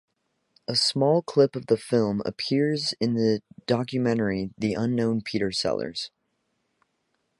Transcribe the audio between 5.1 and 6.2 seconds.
Peter Sellers".